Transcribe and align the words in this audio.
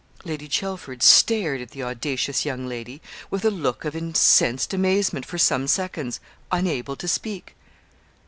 Lady 0.25 0.47
Chelford 0.47 1.03
stared 1.03 1.61
at 1.61 1.69
the 1.69 1.83
audacious 1.83 2.43
young 2.43 2.65
lady 2.67 3.03
with 3.29 3.45
a 3.45 3.51
look 3.51 3.85
of 3.85 3.95
incensed 3.95 4.73
amazement 4.73 5.27
for 5.27 5.37
some 5.37 5.67
seconds, 5.67 6.19
unable 6.51 6.95
to 6.95 7.07
speak. 7.07 7.53